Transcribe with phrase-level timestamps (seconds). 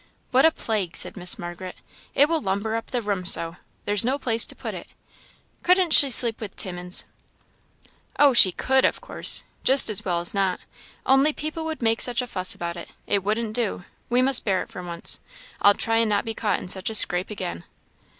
[0.31, 1.75] "What a plague!" said Miss Margaret.
[2.15, 3.57] "It will lumber up the room so!
[3.85, 4.87] There's no place to put it.
[5.61, 7.05] Couldn't she sleep with Timmins?"
[8.17, 10.59] "Oh, she could, of course just as well as not
[11.05, 14.63] only people would make such a fuss about it it wouldn't do; we must bear
[14.63, 15.19] it for once.
[15.61, 17.63] I'll try and not be caught in such a scrape again."